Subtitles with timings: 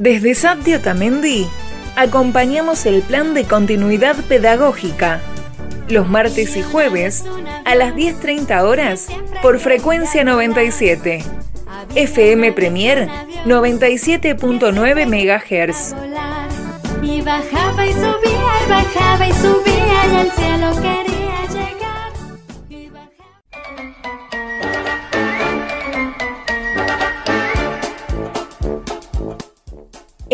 [0.00, 1.46] Desde SAP Otamendi
[1.94, 5.20] acompañamos el plan de continuidad pedagógica
[5.90, 7.22] los martes y jueves
[7.66, 9.08] a las 10.30 horas
[9.42, 11.22] por frecuencia 97.
[11.94, 13.08] FM Premier
[13.44, 15.94] 97.9 MHz.
[17.02, 18.40] Y bajaba y subía
[18.70, 19.69] bajaba y subía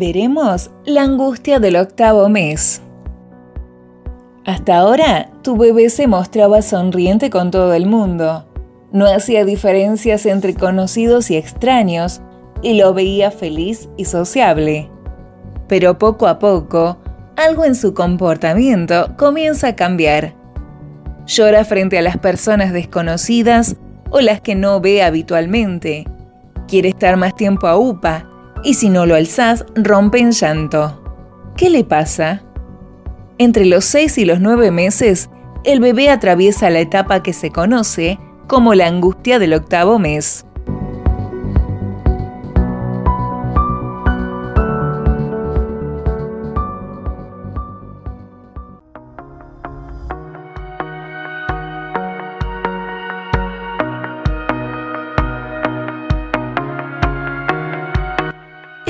[0.00, 2.80] Veremos la angustia del octavo mes.
[4.46, 8.46] Hasta ahora, tu bebé se mostraba sonriente con todo el mundo.
[8.92, 12.22] No hacía diferencias entre conocidos y extraños
[12.62, 14.88] y lo veía feliz y sociable.
[15.68, 16.96] Pero poco a poco,
[17.36, 20.34] algo en su comportamiento comienza a cambiar.
[21.26, 23.76] Llora frente a las personas desconocidas
[24.08, 26.06] o las que no ve habitualmente.
[26.68, 28.29] Quiere estar más tiempo a UPA
[28.62, 31.02] y si no lo alzás, rompe en llanto.
[31.56, 32.42] ¿Qué le pasa?
[33.38, 35.30] Entre los 6 y los 9 meses,
[35.64, 40.44] el bebé atraviesa la etapa que se conoce como la angustia del octavo mes.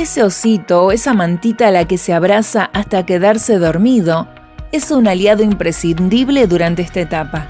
[0.01, 4.29] Ese osito o esa mantita a la que se abraza hasta quedarse dormido
[4.73, 7.49] es un aliado imprescindible durante esta etapa.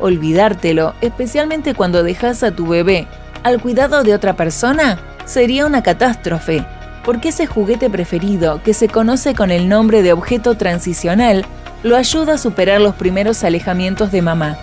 [0.00, 3.06] Olvidártelo, especialmente cuando dejas a tu bebé
[3.42, 6.64] al cuidado de otra persona, sería una catástrofe,
[7.04, 11.44] porque ese juguete preferido, que se conoce con el nombre de objeto transicional,
[11.82, 14.56] lo ayuda a superar los primeros alejamientos de mamá.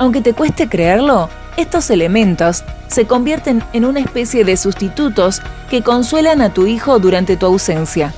[0.00, 6.40] Aunque te cueste creerlo, estos elementos se convierten en una especie de sustitutos que consuelan
[6.40, 8.12] a tu hijo durante tu ausencia.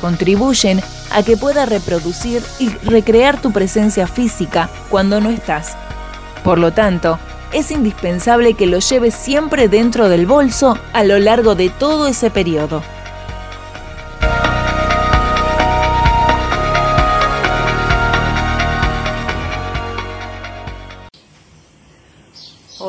[0.00, 5.76] Contribuyen a que pueda reproducir y recrear tu presencia física cuando no estás.
[6.44, 7.18] Por lo tanto,
[7.52, 12.30] es indispensable que lo lleves siempre dentro del bolso a lo largo de todo ese
[12.30, 12.82] periodo.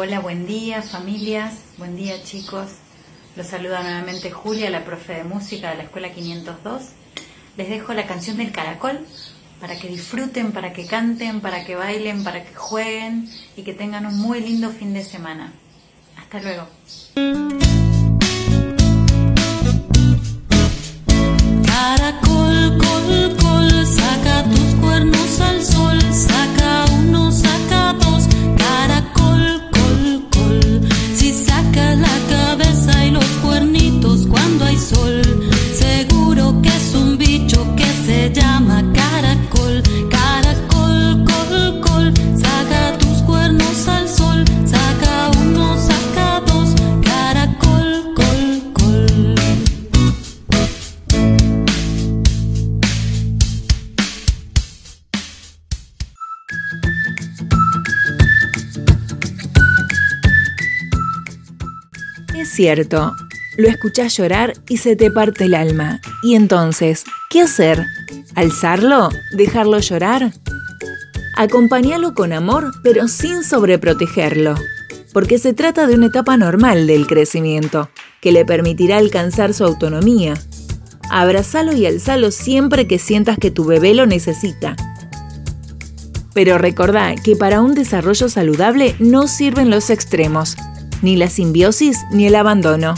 [0.07, 2.69] Hola, buen día familias, buen día chicos.
[3.35, 6.81] Los saluda nuevamente Julia, la profe de música de la Escuela 502.
[7.57, 9.05] Les dejo la canción del caracol
[9.59, 14.05] para que disfruten, para que canten, para que bailen, para que jueguen y que tengan
[14.05, 15.51] un muy lindo fin de semana.
[16.15, 17.66] Hasta luego.
[62.57, 63.15] Es cierto,
[63.55, 66.01] lo escuchás llorar y se te parte el alma.
[66.23, 67.85] Y entonces, ¿qué hacer?
[68.33, 69.09] ¿Alzarlo?
[69.31, 70.31] ¿Dejarlo llorar?
[71.35, 74.55] Acompáñalo con amor, pero sin sobreprotegerlo,
[75.13, 80.33] porque se trata de una etapa normal del crecimiento, que le permitirá alcanzar su autonomía.
[81.11, 84.75] Abrazalo y alzalo siempre que sientas que tu bebé lo necesita.
[86.33, 90.57] Pero recordá que para un desarrollo saludable no sirven los extremos,
[91.01, 92.95] ni la simbiosis ni el abandono.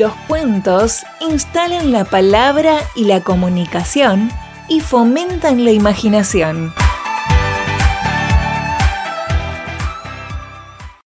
[0.00, 4.30] Los cuentos instalan la palabra y la comunicación
[4.66, 6.72] y fomentan la imaginación.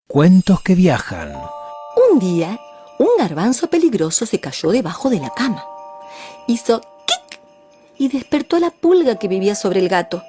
[0.07, 1.31] Cuentos que viajan.
[2.13, 2.59] Un día,
[2.99, 5.65] un garbanzo peligroso se cayó debajo de la cama.
[6.45, 7.39] Hizo kick
[7.97, 10.21] y despertó a la pulga que vivía sobre el gato.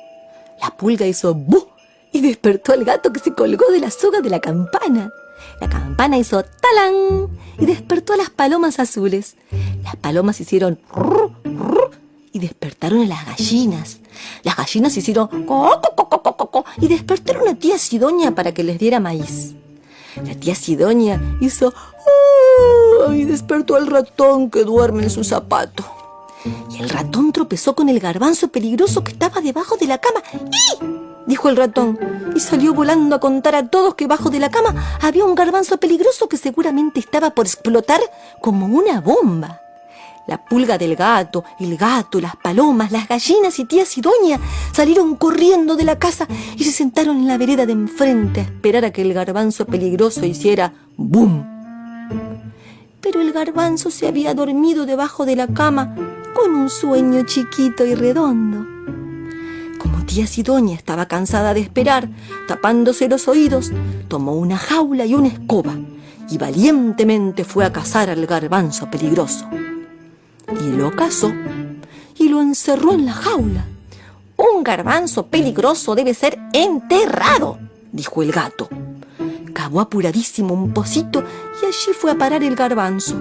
[0.63, 1.69] La pulga hizo bu
[2.11, 5.13] y despertó al gato que se colgó de la soga de la campana.
[5.61, 7.29] La campana hizo talán
[7.59, 9.37] y despertó a las palomas azules.
[9.83, 11.91] Las palomas hicieron rrr, rrr,
[12.33, 13.99] y despertaron a las gallinas.
[14.43, 19.01] Las gallinas hicieron co, co, co, y despertaron a tía Sidonia para que les diera
[19.01, 19.55] maíz.
[20.23, 21.73] La tía Sidonia hizo
[23.09, 25.85] "Oh", y despertó al ratón que duerme en su zapato.
[26.71, 30.23] Y el ratón tropezó con el garbanzo peligroso que estaba debajo de la cama.
[30.35, 30.85] ¡Y!
[31.27, 31.99] dijo el ratón,
[32.35, 35.79] y salió volando a contar a todos que bajo de la cama había un garbanzo
[35.79, 38.01] peligroso que seguramente estaba por explotar
[38.41, 39.63] como una bomba.
[40.27, 44.41] La pulga del gato, el gato, las palomas, las gallinas y tía Sidonia
[44.73, 46.27] salieron corriendo de la casa
[46.57, 50.25] y se sentaron en la vereda de enfrente a esperar a que el garbanzo peligroso
[50.25, 51.45] hiciera ¡boom!
[53.03, 55.95] Pero el garbanzo se había dormido debajo de la cama
[56.35, 58.67] con un sueño chiquito y redondo.
[59.79, 62.09] Como tía Sidonia estaba cansada de esperar,
[62.49, 63.73] tapándose los oídos,
[64.09, 65.77] tomó una jaula y una escoba
[66.31, 69.47] y valientemente fue a cazar al garbanzo peligroso.
[70.61, 71.33] Y lo cazó
[72.19, 73.67] y lo encerró en la jaula.
[74.37, 77.59] Un garbanzo peligroso debe ser enterrado,
[77.93, 78.69] dijo el gato.
[79.53, 81.23] Cavó apuradísimo un pocito
[81.63, 83.17] y allí fue a parar el garbanzo.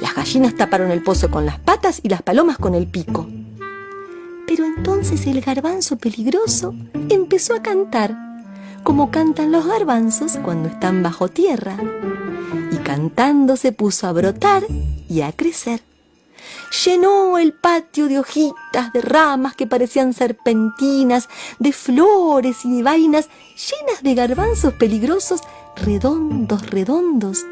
[0.00, 3.26] Las gallinas taparon el pozo con las patas y las palomas con el pico.
[4.46, 6.74] Pero entonces el garbanzo peligroso
[7.10, 8.16] empezó a cantar,
[8.82, 11.76] como cantan los garbanzos cuando están bajo tierra.
[12.72, 14.64] Y cantando se puso a brotar
[15.08, 15.87] y a crecer.
[16.84, 21.28] Llenó el patio de hojitas, de ramas que parecían serpentinas,
[21.58, 25.40] de flores y de vainas llenas de garbanzos peligrosos,
[25.76, 27.44] redondos, redondos,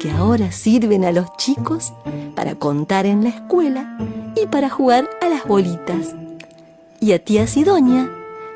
[0.00, 1.92] que ahora sirven a los chicos
[2.34, 3.98] para contar en la escuela
[4.34, 6.14] y para jugar a las bolitas.
[7.00, 8.10] Y a tía Sidonia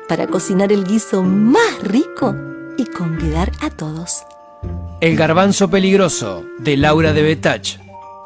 [0.07, 2.35] para cocinar el guiso más rico
[2.77, 4.25] y convidar a todos.
[4.99, 7.79] El garbanzo peligroso de Laura de Betach.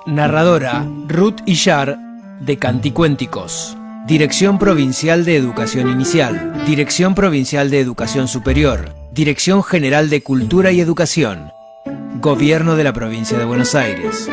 [0.06, 1.98] Narradora Ruth Illar
[2.40, 3.76] de Canticuénticos.
[4.06, 6.64] Dirección Provincial de Educación Inicial.
[6.68, 8.94] Dirección Provincial de Educación Superior.
[9.12, 11.50] Dirección General de Cultura y Educación.
[12.22, 14.30] Gobierno de la Provincia de Buenos Aires.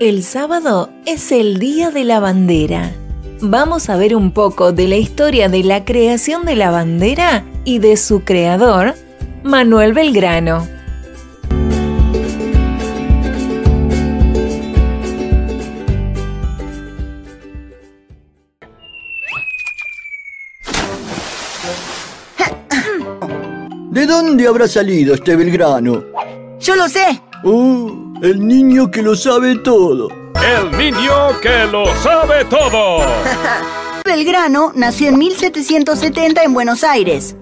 [0.00, 2.92] El sábado es el Día de la Bandera.
[3.40, 7.78] Vamos a ver un poco de la historia de la creación de la bandera y
[7.78, 8.96] de su creador,
[9.44, 10.66] Manuel Belgrano.
[23.92, 26.04] ¿De dónde habrá salido este Belgrano?
[26.58, 27.20] Yo lo sé.
[27.44, 30.17] Oh, el niño que lo sabe todo.
[30.34, 32.98] El niño que lo sabe todo.
[34.04, 37.36] Belgrano nació en 1770 en Buenos Aires.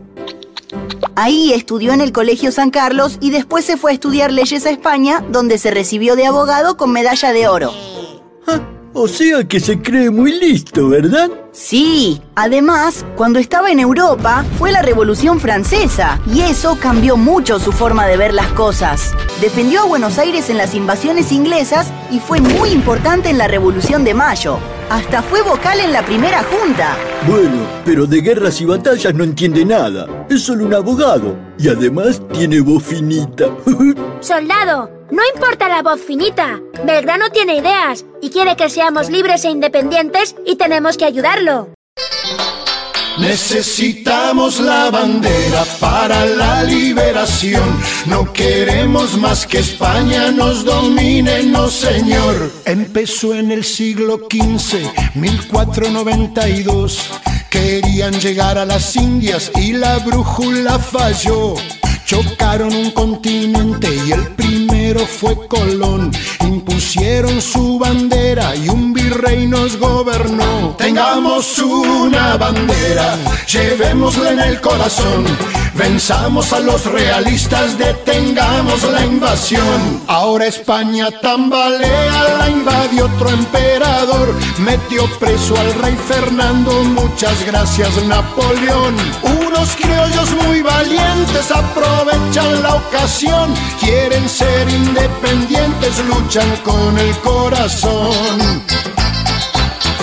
[1.15, 4.71] Ahí estudió en el Colegio San Carlos y después se fue a estudiar leyes a
[4.71, 7.73] España, donde se recibió de abogado con medalla de oro.
[8.99, 11.29] O sea que se cree muy listo, ¿verdad?
[11.53, 17.73] Sí, además, cuando estaba en Europa fue la Revolución Francesa y eso cambió mucho su
[17.73, 19.13] forma de ver las cosas.
[19.43, 24.03] Defendió a Buenos Aires en las invasiones inglesas y fue muy importante en la Revolución
[24.03, 24.59] de Mayo.
[24.89, 26.97] Hasta fue vocal en la primera junta.
[27.27, 30.07] Bueno, pero de guerras y batallas no entiende nada.
[30.31, 31.37] Es solo un abogado.
[31.59, 33.47] Y además tiene voz finita.
[34.21, 36.61] Soldado, no importa la voz finita.
[36.85, 41.69] Belgrano tiene ideas y quiere que seamos libres e independientes y tenemos que ayudarlo.
[43.19, 47.65] Necesitamos la bandera para la liberación.
[48.07, 52.53] No queremos más que España nos domine, no señor.
[52.67, 57.11] Empezó en el siglo XV, 1492.
[57.49, 61.55] Querían llegar a las Indias y la brújula falló.
[62.07, 66.13] Chocaron un continente y el primero fue Colón.
[66.41, 70.77] Impusieron su bandera y un virrey nos gobernó.
[70.79, 75.25] Tengamos una bandera, llevémosla en el corazón.
[75.77, 80.03] Venzamos a los realistas, detengamos la invasión.
[80.07, 84.35] Ahora España tambalea, la invadió otro emperador.
[84.59, 88.97] Metió preso al rey Fernando, muchas gracias Napoleón.
[89.47, 93.53] Unos criollos muy valientes aprovechan la ocasión.
[93.79, 98.63] Quieren ser independientes, luchan con el corazón.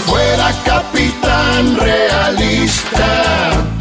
[0.06, 3.73] fuera capitán realista.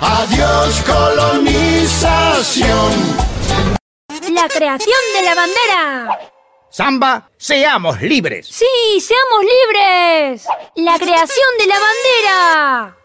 [0.00, 2.92] Adiós colonización.
[4.32, 6.18] La creación de la bandera.
[6.70, 8.48] Samba, seamos libres.
[8.48, 10.46] Sí, seamos libres.
[10.76, 12.96] La creación de la bandera.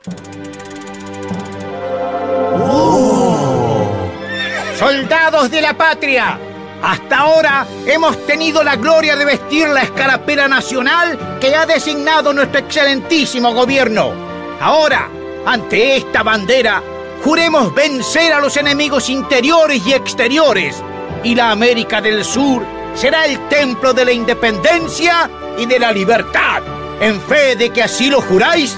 [4.77, 6.39] Soldados de la patria,
[6.81, 12.59] hasta ahora hemos tenido la gloria de vestir la escarapela nacional que ha designado nuestro
[12.59, 14.13] excelentísimo gobierno.
[14.61, 15.09] Ahora,
[15.45, 16.81] ante esta bandera,
[17.23, 20.81] juremos vencer a los enemigos interiores y exteriores,
[21.23, 26.63] y la América del Sur será el templo de la independencia y de la libertad.
[26.99, 28.77] En fe de que así lo juráis,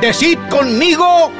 [0.00, 1.30] decid conmigo,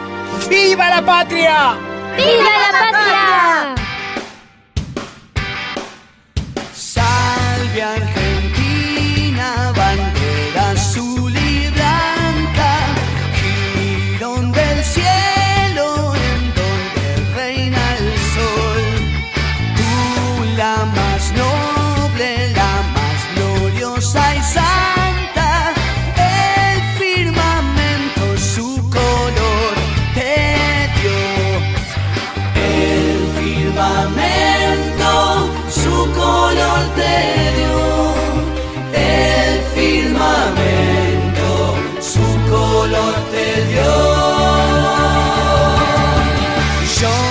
[0.48, 1.74] ¡Viva la patria!
[2.16, 3.74] ¡Viva la patria!
[6.74, 7.82] Salve
[47.00, 47.27] Yo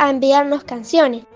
[0.00, 1.26] a enviarnos canciones,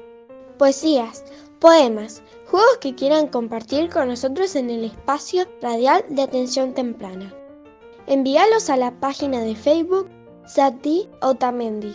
[0.56, 1.22] poesías,
[1.60, 7.30] poemas, juegos que quieran compartir con nosotros en el espacio radial de atención temprana.
[8.06, 10.08] Envíalos a la página de Facebook
[10.46, 11.94] Sati Otamendi.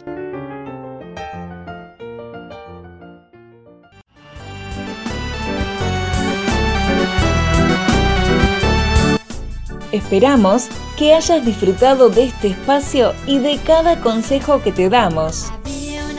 [9.91, 15.51] Esperamos que hayas disfrutado de este espacio y de cada consejo que te damos.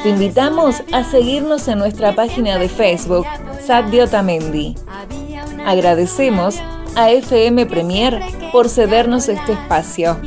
[0.03, 3.27] Te invitamos a seguirnos en nuestra página de Facebook,
[3.67, 4.75] Sadio Otamendi.
[5.67, 6.59] Agradecemos
[6.97, 8.19] a FM Premier
[8.51, 10.19] por cedernos este espacio.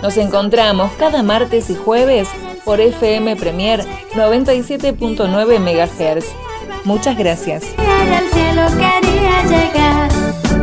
[0.00, 2.28] Nos encontramos cada martes y jueves
[2.64, 6.26] por FM Premier 97.9 MHz.
[6.84, 7.64] Muchas gracias.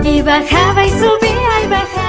[0.04, 2.07] Y bajaba y subía